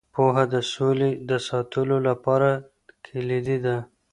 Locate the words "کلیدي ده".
3.05-3.77